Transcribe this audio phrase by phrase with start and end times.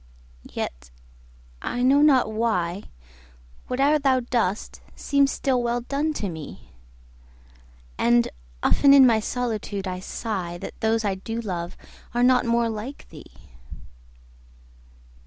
[0.51, 0.89] —yet,
[1.61, 2.85] I know not why,
[3.67, 6.71] 5 Whate'er thou dost seems still well done, to me:
[7.99, 8.27] And
[8.63, 11.77] often in my solitude I sigh That those I do love
[12.15, 13.29] are not more like thee!